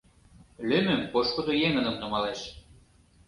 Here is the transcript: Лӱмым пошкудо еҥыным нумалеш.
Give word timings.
Лӱмым 0.67 1.01
пошкудо 1.13 1.53
еҥыным 1.67 1.95
нумалеш. 2.01 2.39